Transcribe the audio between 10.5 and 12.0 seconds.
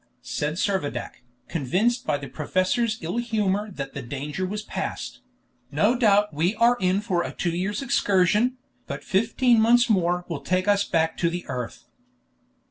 us back to the earth!"